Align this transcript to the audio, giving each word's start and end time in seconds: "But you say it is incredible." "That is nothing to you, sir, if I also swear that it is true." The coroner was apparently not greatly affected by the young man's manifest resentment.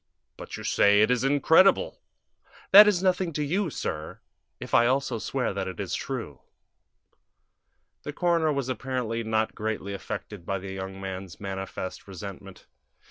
"But 0.35 0.57
you 0.57 0.63
say 0.63 1.03
it 1.03 1.11
is 1.11 1.23
incredible." 1.23 1.99
"That 2.71 2.87
is 2.87 3.03
nothing 3.03 3.31
to 3.33 3.43
you, 3.43 3.69
sir, 3.69 4.19
if 4.59 4.73
I 4.73 4.87
also 4.87 5.19
swear 5.19 5.53
that 5.53 5.67
it 5.67 5.79
is 5.79 5.93
true." 5.93 6.41
The 8.01 8.11
coroner 8.11 8.51
was 8.51 8.67
apparently 8.67 9.23
not 9.23 9.53
greatly 9.53 9.93
affected 9.93 10.43
by 10.43 10.57
the 10.57 10.73
young 10.73 10.99
man's 10.99 11.39
manifest 11.39 12.07
resentment. 12.07 12.65